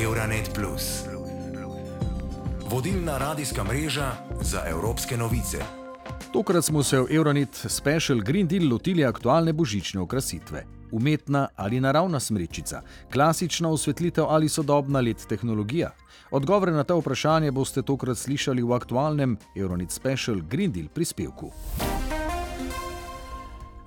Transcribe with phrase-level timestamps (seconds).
[0.00, 0.58] Euronet.
[2.70, 5.58] Vodilna radijska mreža za evropske novice.
[6.32, 10.64] Tokrat smo se v Euronet Special Green Deal lotili aktualne božične okrasitve.
[10.90, 12.82] Umetna ali naravna smrečica,
[13.12, 15.90] klasična osvetlitev ali sodobna let tehnologija.
[16.30, 21.52] Odgovore na ta vprašanje boste tokrat slišali v aktualnem Euronet Special Green Deal prispevku.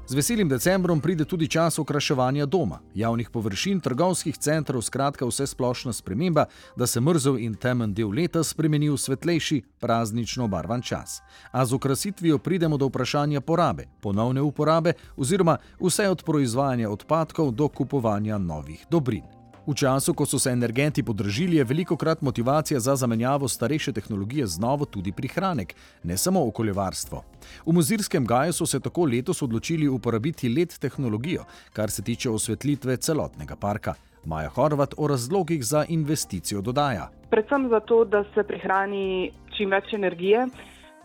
[0.08, 5.94] Z veselim decembrom pride tudi čas okraševanja doma, javnih površin, trgovskih centrov, skratka vse splošna
[5.94, 6.45] sprememba,
[6.76, 11.22] da se mrzel in temen del leta spremeni v svetlejši, praznično barvan čas.
[11.52, 17.67] A z okrasitvijo pridemo do vprašanja porabe, ponovne uporabe oziroma vse od proizvajanja odpadkov do
[17.67, 19.34] kupovanja novih dobrin.
[19.68, 24.48] V času, ko so se energenti podražili, je veliko krat motivacija za zamenjavo starejše tehnologije
[24.48, 25.73] z novo tudi prihranek,
[26.04, 27.23] ne samo okoljevarstvo.
[27.66, 32.98] V muzirskem gaju so se tako letos odločili uporabiti LED tehnologijo, kar se tiče osvetlitve
[32.98, 33.94] celotnega parka.
[34.26, 37.09] Maja Horvat o razlogih za investicijo dodaja.
[37.30, 40.45] Predvsem zato, da se prihrani čim več energije.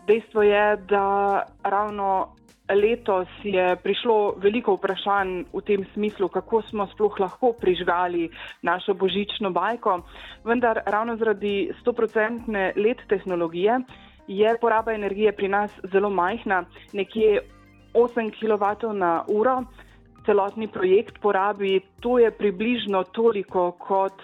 [0.07, 1.05] Dejstvo je, da
[1.63, 2.35] ravno
[2.73, 8.29] letos je prišlo veliko vprašanj v tem smislu, kako smo sploh lahko prižgali
[8.61, 10.01] našo božično bajko,
[10.43, 13.79] vendar ravno zaradi 100-odstotne let tehnologije
[14.27, 16.63] je poraba energije pri nas zelo majhna,
[16.93, 17.41] nekje
[17.93, 19.63] 8 kW na uro.
[20.25, 24.21] Celotni projekt porabi, to je približno toliko kot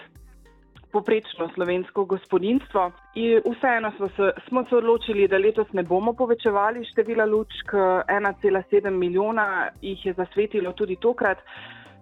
[0.92, 2.90] poprečno slovensko gospodinstvo.
[3.14, 8.90] In vseeno smo se, smo se odločili, da letos ne bomo povečevali števila lučk, 1,7
[8.90, 11.38] milijona jih je zasvetilo tudi tokrat.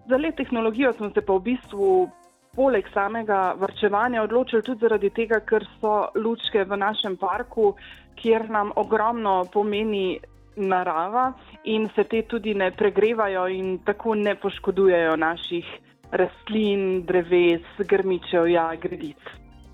[0.08, 2.10] Za let tehnologijo smo se pa v bistvu
[2.56, 7.74] poleg samega vrčevanja odločili tudi zaradi tega, ker so lučke v našem parku,
[8.16, 10.18] kjer nam ogromno pomeni
[10.56, 11.32] narava
[11.64, 15.66] in se te tudi ne pregrevajo in tako ne poškodujejo naših
[16.12, 19.18] rastlin, dreves, grmičev, ja, gredic.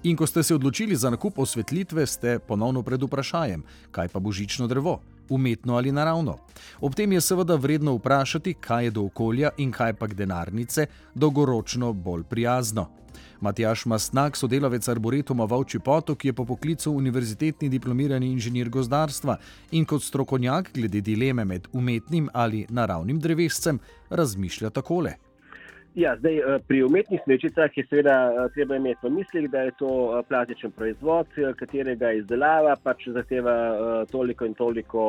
[0.03, 4.67] In ko ste se odločili za nakup osvetlitve, ste ponovno pred vprašanjem, kaj pa božično
[4.67, 6.37] drevo, umetno ali naravno.
[6.81, 11.93] Ob tem je seveda vredno vprašati, kaj je do okolja in kaj pa denarnice dolgoročno
[11.93, 12.89] bolj prijazno.
[13.41, 19.37] Matjaš Mastnak, sodelavec Arboretuma Vauči Potok, je po poklicu univerzitetni diplomirani inženir gozdarstva
[19.71, 23.79] in kot strokovnjak glede dileme med umetnim ali naravnim drevescem
[24.11, 25.15] razmišlja takole.
[25.95, 29.73] Ja, zdaj, eh, pri umetnih smečicah je seveda eh, treba imeti v mislih, da je
[29.79, 31.27] to eh, plastičen proizvod,
[31.57, 33.57] katerega izdelava pač zahteva
[34.11, 35.03] toliko in toliko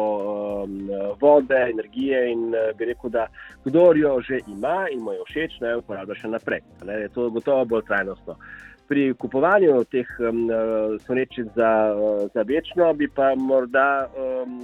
[1.22, 3.28] vode, energije in bi rekel, da
[3.66, 6.62] kdo jo že ima in mu je všeč, naj jo uporablja še naprej.
[6.84, 8.36] Ne, je to gotovo bolj trajnostno.
[8.88, 10.50] Pri kupovanju teh um,
[11.06, 11.72] smrečic za,
[12.34, 14.60] za večno bi pa morda um,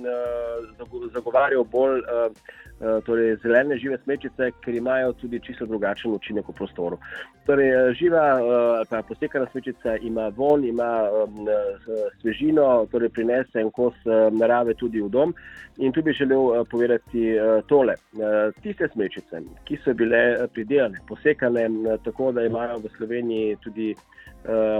[1.14, 2.34] zagovarjal bolj uh,
[2.80, 6.98] Eh, torej zelene žive smečice, ker imajo tudi čisto drugačen učinek v prostoru.
[7.46, 10.88] Torej, živa ali eh, posekana smečica ima von, ima
[12.22, 13.98] svežino, torej prinese en kos
[14.32, 15.36] narave tudi v dom.
[15.78, 17.36] In tu bi želel povedati
[17.68, 17.96] tole.
[18.64, 21.68] Tiste smečice, ki so bile pridelane, posekane
[22.04, 23.92] tako, da imajo v Sloveniji tudi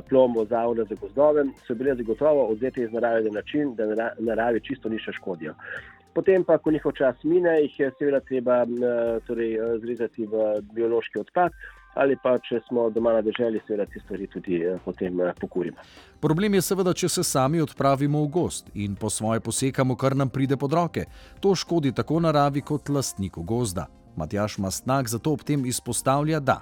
[0.10, 4.90] plombo zavoda za gozdove, so bile zagotovo odzete iz narave na način, da naravi čisto
[4.90, 5.54] nišče škodijo.
[6.14, 8.66] Potem pa, ko njihov čas mine, jih je seveda treba
[9.28, 11.52] torej, zrezati v biološki odpad.
[11.94, 15.78] Ali pa, če smo doma na državi, seveda te stvari tudi potem pokurimo.
[16.22, 20.30] Problem je seveda, če se sami odpravimo v gost in po svoje posekamo, kar nam
[20.30, 21.06] pride pod roke.
[21.40, 23.88] To škodi tako naravi kot lastniku gozda.
[24.20, 26.60] Matjaš Mastnak zato ob tem izpostavlja, da.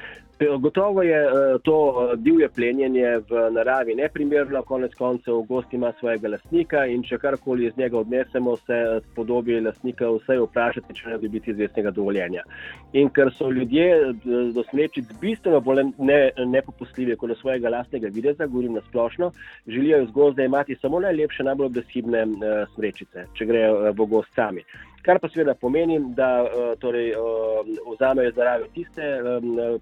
[0.60, 6.30] Gotovo je eh, to eh, divje plenjenje v naravi neprimerno, konec koncev gost ima svojega
[6.30, 11.52] lastnika in če karkoli iz njega odnesemo, se spodobi lastnika vse vprašati, če ne dobiti
[11.52, 12.44] izvestnega dovoljenja.
[12.94, 14.14] In ker so ljudje eh,
[14.54, 15.88] do smečic bistveno bolj
[16.46, 19.32] nepopustljivi ne kot do svojega lastnega videza, govorim na splošno,
[19.68, 22.26] želijo iz gozda imati samo najlepše, najbolj brezhibne
[22.76, 24.64] smečice, če grejo v gost sami.
[25.08, 26.28] Kar pa seveda pomeni, da
[26.84, 27.14] torej,
[27.88, 29.06] vzamejo zaradi tiste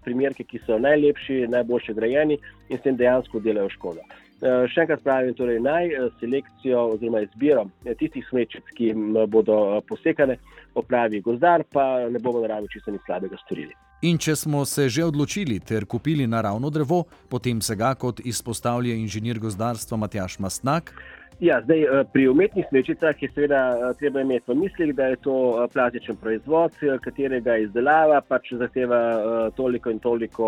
[0.05, 2.37] primerke, ki so najlepši, najboljši grajeni
[2.69, 4.05] in s tem dejansko delajo škodo.
[4.43, 8.91] Eh, še enkrat pravim, torej naj eh, selekcijo oziroma izbiro eh, tistih smečic, ki
[9.31, 10.35] bodo posekane,
[10.75, 13.71] opravi gozdar, pa ne bomo naravno čisto nič slabega storili.
[14.01, 18.95] In če smo se že odločili ter kupili naravno drevo, potem se ga, kot izpostavlja
[18.95, 20.91] inženir gozdarstva Matjaš Mastnak.
[21.39, 25.15] Ja, zdaj, eh, pri umetnih smečicah je seveda eh, treba imeti v mislih, da je
[25.15, 26.71] to eh, plastičen proizvod,
[27.03, 30.47] katerega izdelava pač zahteva toliko in toliko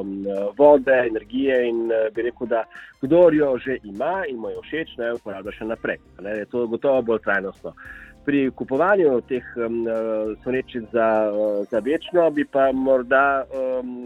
[0.00, 0.26] um,
[0.58, 2.64] vode, energije in bi rekel, da
[3.00, 5.98] kdo jo že ima in mu je všeč, naj uporablja še naprej.
[6.20, 7.74] Ne, je to gotovo bolj trajnostno.
[8.28, 9.86] Pri kupovanju teh um,
[10.42, 11.32] smrečic za,
[11.70, 14.04] za večno bi pa morda um,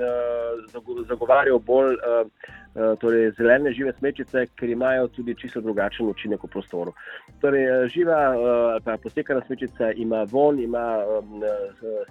[1.08, 1.96] zagovarjal bolj.
[1.98, 2.30] Um,
[2.74, 6.92] torej zelene žive smečice, ker imajo tudi čisto drugačen učinek v prostoru.
[7.40, 11.02] Torej, živa ali pa posekana smečica ima von, ima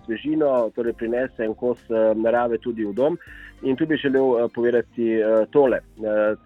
[0.06, 1.80] svežino, torej prinese en kos
[2.16, 3.18] narave tudi v dom.
[3.62, 5.20] In tu bi želel povedati
[5.52, 5.80] tole.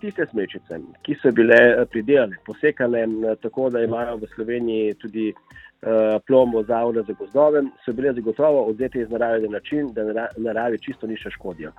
[0.01, 3.05] Tiste smečice, ki so bile pridelane, posekane
[3.41, 5.33] tako, da imajo v Sloveniji tudi
[6.27, 11.07] plomo zavode za gozdove, so bile zagotovo odzete iz narave na način, da naravi čisto
[11.07, 11.71] nišče škodijo.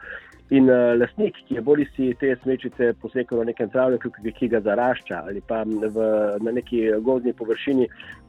[0.54, 4.60] In uh, lastnik, ki je bodi si te smečice posekal na nekem travniku, ki ga
[4.62, 6.06] zarašča, ali pa v,
[6.38, 7.88] na neki gozdni površini,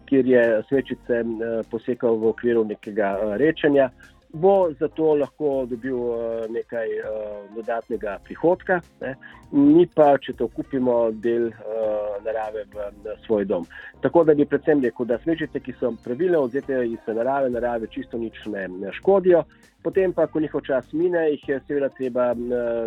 [0.10, 3.92] kjer je smečice uh, posekal v okviru nekega uh, rečenja,
[4.34, 6.18] bo zato lahko dobil uh,
[6.50, 7.08] nekaj uh,
[7.56, 9.16] dodatnega prihodka, ne?
[9.52, 12.90] ni pa, če to kupimo, del uh, narave v,
[13.26, 13.68] svoj dom.
[14.04, 18.20] Tako da bi predvsem rekel, da smečice, ki so pravilno odzete iz narave, narave čisto
[18.20, 19.44] nič ne škodijo.
[19.84, 22.34] Potem pa, ko njihov čas mine, jih je seveda treba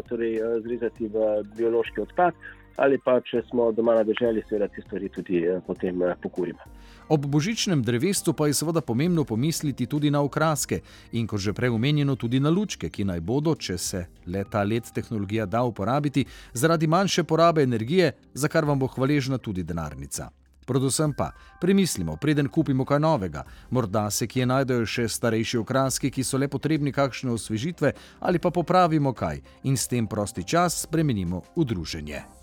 [0.09, 2.35] torej, zrezati v biološki odpad
[2.81, 6.65] ali pa če smo doma na državi, seveda te stvari tudi potem pokurimo.
[7.12, 10.81] Ob božičnem drevesu pa je seveda pomembno pomisliti tudi na okraske
[11.12, 14.65] in, kot že prej omenjeno, tudi na lučke, ki naj bodo, če se le ta
[14.65, 20.31] let tehnologija da uporabiti, zaradi manjše porabe energije, za kar vam bo hvaležna tudi denarnica.
[20.71, 26.25] Predvsem pa premislimo, preden kupimo kaj novega, morda se kje najdejo še starejši okraski, ki
[26.25, 31.43] so le potrebni kakšne osvežitve, ali pa popravimo kaj in s tem prosti čas spremenimo
[31.56, 32.40] v druženje.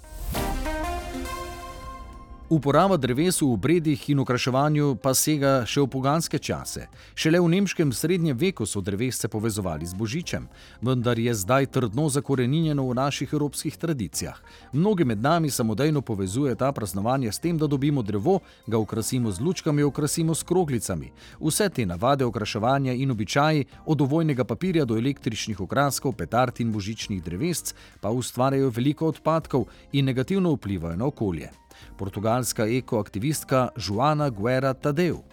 [2.50, 6.86] Uporaba dreves v obredih in okraševanju pa sega še v poganske čase.
[7.12, 10.46] Šele v nemškem srednjem veku so drevesce povezovali z božičem,
[10.80, 14.40] vendar je zdaj trdno zakoreninjeno v naših evropskih tradicijah.
[14.72, 19.44] Mnogi med nami samodejno povezujejo ta praznovanje s tem, da dobimo drevo, ga okrasimo z
[19.44, 21.12] lučkami, okrasimo s kroglicami.
[21.44, 27.20] Vse te navade okraševanja in običaji, od ovojnega papirja do električnih okraskov, petard in božičnih
[27.20, 31.52] drevesc, pa ustvarjajo veliko odpadkov in negativno vplivajo na okolje
[31.98, 35.24] portugalska ekoaktivistka Joana Guerra Tadeu.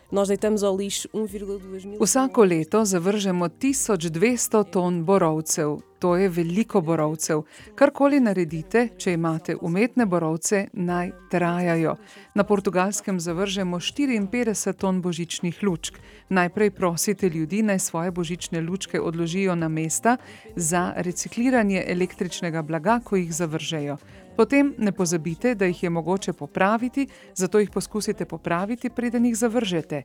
[2.00, 5.78] Vsako leto zavržemo 1200 ton borovcev.
[5.98, 7.42] To je veliko borovcev.
[7.74, 11.96] Karkoli naredite, če imate umetne borovce, naj trajajo.
[12.34, 15.98] Na portugalskem zavržemo 54 ton božičnih lučk.
[16.28, 20.16] Najprej prosite ljudi, naj svoje božične lučke odložijo na mesta
[20.56, 23.96] za recikliranje električnega blaga, ko jih zavržejo.
[24.36, 30.02] Potem ne pozabite, da jih je mogoče popraviti, zato jih poskusite popraviti, preden jih zavržete.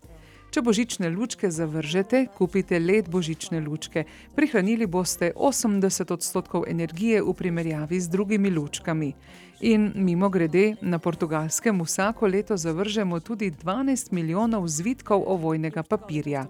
[0.50, 4.04] Če božične lučke zavržete, kupite led božične lučke.
[4.36, 9.14] Prihranili boste 80 odstotkov energije v primerjavi z drugimi lučkami.
[9.62, 16.48] In mimo grede, na portugalskem vsako leto zavržemo tudi 12 milijonov zvitkov ovojnega papirja.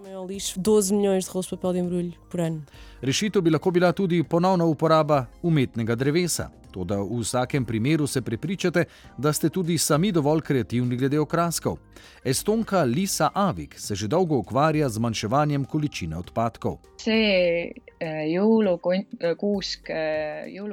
[3.02, 6.59] Rešitev bi lahko bila tudi ponovna uporaba umetnega drevesa.
[6.70, 8.84] Toda v vsakem primeru se prepričate,
[9.18, 11.78] da ste tudi sami dovolj kreativni glede okraskov.
[12.24, 16.78] Estonka Lisa Avik se že dolgo ukvarja z zmanjševanjem količine odpadkov.
[17.06, 17.70] Eh,
[18.00, 18.26] eh,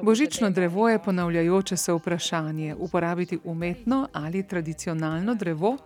[0.03, 5.77] Božično drevo je ponavljajoče se vprašanje: uporabiti umetno ali tradicionalno drevo?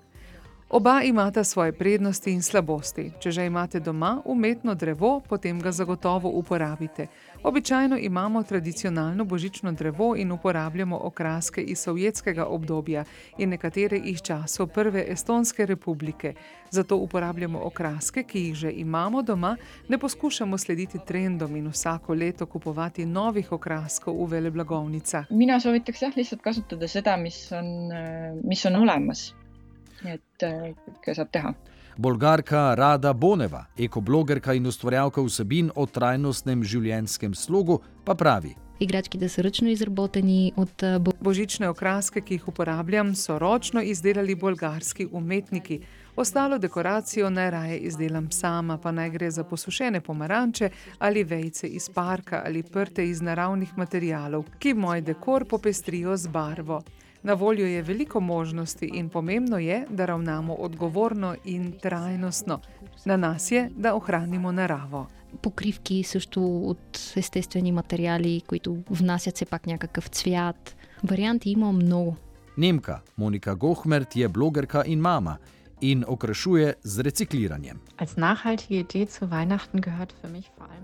[0.73, 3.11] Oba imata svoje prednosti in slabosti.
[3.19, 7.07] Če že imate doma umetno drevo, potem ga zagotovo uporabite.
[7.43, 13.03] Običajno imamo tradicionalno božično drevo in uporabljamo okraske iz sovjetskega obdobja
[13.37, 16.33] in nekatere iz časov Prve Estonske republike.
[16.69, 19.57] Zato uporabljamo okraske, ki jih že imamo doma,
[19.89, 25.27] ne poskušamo slediti trendom in vsako leto kupovati novih okraskov v veleblagovnicah.
[25.29, 27.91] Mina soovitaks jah lihtsalt kasutada seda, mis on,
[28.43, 29.33] mis on olemas
[30.03, 31.53] nii et kõike saab teha.
[31.97, 39.27] Bolgarka Rada Boneva, ekoblogerka in ustvarjalka vsebin o trajnostnem življenjskem slogu, pa pravi: Igrački, da
[39.29, 45.81] so ročno izraboteni od bo božične okraske, ki jih uporabljam, so ročno izdelali bolgarski umetniki.
[46.15, 52.41] Ostalo dekoracijo najraje izdelam sama, pa naj gre za posušene pomaranče ali vejce iz parka
[52.45, 56.81] ali prte iz naravnih materijalov, ki moj dekor popestrijo z barvo.
[57.22, 62.60] Na voljo je veliko možnosti in pomembno je, da ravnamo odgovorno in trajnostno.
[63.04, 65.06] Na nas je, da ohranimo naravo.
[65.42, 70.76] Покривки също от естествени материали, които внасят все пак някакъв цвят.
[71.04, 72.16] Варианти има много.
[72.58, 75.36] Немка Моника Гохмерт je blogerka in mama
[75.81, 77.79] in okrašuje z recikliranjem.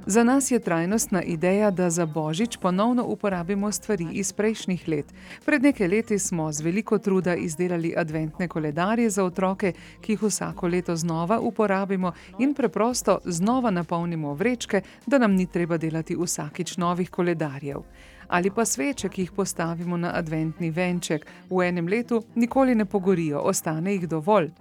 [0.05, 5.05] Za nas je trajnostna ideja, da za božič ponovno uporabimo stvari iz prejšnjih let.
[5.45, 10.67] Pred nekaj leti smo z veliko truda izdelali adventne koledarje za otroke, ki jih vsako
[10.67, 17.09] leto znova uporabimo in preprosto znova napolnimo vrečke, da nam ni treba delati vsakič novih
[17.09, 17.81] koledarjev.
[18.27, 21.25] ali pa sveče, ki jih postavimo na adventni venček.
[21.49, 24.51] V enem letu nikoli ne pogorijo, ostane jih dovolj.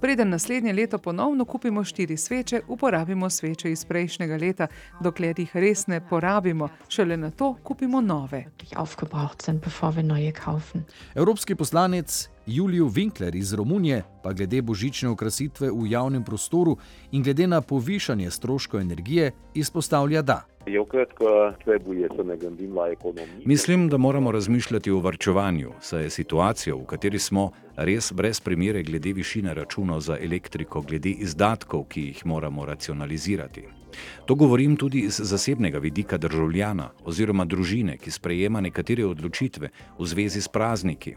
[0.00, 4.66] Preden naslednje leto ponovno kupimo štiri sveče, uporabimo sveče iz prejšnjega leta,
[5.00, 8.44] dokler jih res ne porabimo, šele na to kupimo nove.
[11.14, 16.76] Evropski poslanec Juliju Winkler iz Romunije pa glede božične okrasitve v javnem prostoru
[17.12, 20.55] in glede na povišanje stroškov energije izpostavlja, da.
[23.44, 28.82] Mislim, da moramo razmišljati o varčevanju, saj je situacija, v kateri smo, res brez primere
[28.82, 33.62] glede višine računov za elektriko, glede izdatkov, ki jih moramo racionalizirati.
[34.26, 40.40] To govorim tudi iz zasebnega vidika državljana oziroma družine, ki sprejema nekatere odločitve v zvezi
[40.40, 41.14] s prazniki.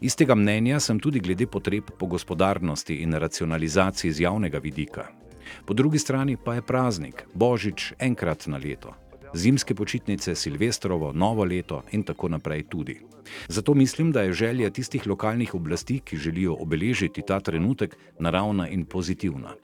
[0.00, 5.06] Istega mnenja sem tudi glede potreb po gospodarnosti in racionalizaciji z javnega vidika.
[5.64, 8.94] Po drugi strani pa je praznik, božič enkrat na leto.
[9.34, 13.00] Zimske počitnice, Silvestrovo, novo leto in tako naprej tudi.
[13.48, 18.84] Zato mislim, da je želja tistih lokalnih oblasti, ki želijo obeležiti ta trenutek, naravna in
[18.84, 19.54] pozitivna.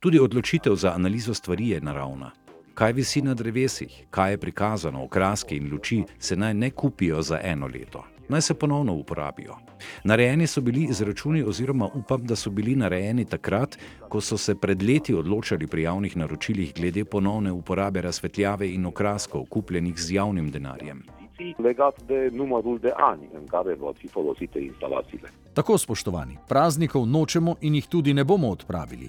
[0.00, 2.30] Tudi odločitev za analizo stvari je naravna.
[2.74, 7.40] Kaj visi na drevesih, kaj je prikazano, okraske in luči se naj ne kupijo za
[7.42, 9.56] eno leto naj se ponovno uporabijo.
[10.04, 13.78] Narejeni so bili izračuni, oziroma upam, da so bili narejeni takrat,
[14.08, 19.44] ko so se pred leti odločali pri javnih naročilih glede ponovne uporabe razsvetljave in okraskov,
[19.44, 21.02] kupljenih z javnim denarjem.
[25.54, 29.08] Tako, spoštovani, praznikov nočemo in jih tudi ne bomo odpravili.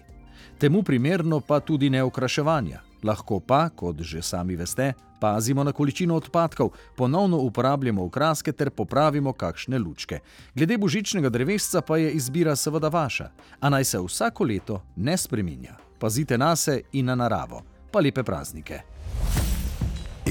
[0.58, 2.80] Temu primerno pa tudi ne okraševanja.
[3.04, 9.34] Lahko pa, kot že sami veste, pazimo na količino odpadkov, ponovno uporabljamo okraske ter popravimo
[9.34, 10.20] kakšne lučke.
[10.56, 13.30] Glede božičnega drevesca pa je izbira seveda vaša,
[13.60, 15.76] a naj se vsako leto ne spreminja.
[16.00, 18.80] Pazite na se in na naravo, pa lepe praznike.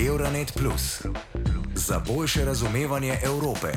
[0.07, 1.03] Euronet Plus
[1.75, 3.73] za boljše razumevanje Evrope.